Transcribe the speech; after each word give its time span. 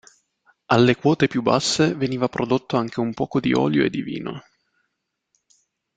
Alle 0.65 0.95
quote 0.95 1.27
più 1.27 1.43
basse, 1.43 1.93
veniva 1.93 2.27
prodotto 2.27 2.75
anche 2.75 2.99
un 2.99 3.13
poco 3.13 3.39
di 3.39 3.53
olio 3.53 3.85
e 3.85 3.91
di 3.91 4.01
vino. 4.01 4.41